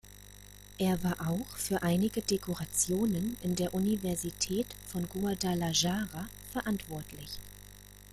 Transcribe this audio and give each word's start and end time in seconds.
Er 0.79 1.03
war 1.03 1.29
auch 1.29 1.45
für 1.55 1.83
einige 1.83 2.23
Dekorationen 2.23 3.37
in 3.43 3.55
der 3.55 3.71
Universität 3.75 4.65
von 4.87 5.07
Guadalajara 5.07 6.27
verantwortlich. 6.51 7.33